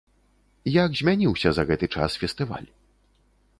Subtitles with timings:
[0.83, 2.69] Як змяніўся за гэты час фестываль?